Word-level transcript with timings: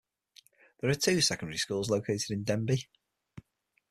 There 0.79 0.89
are 0.89 0.95
two 0.95 1.21
secondary 1.21 1.59
schools 1.59 1.91
located 1.91 2.31
in 2.31 2.43
Denbigh. 2.43 2.87